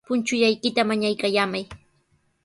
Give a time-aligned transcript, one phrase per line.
[0.07, 1.63] Punchullaykita mañaykallamay.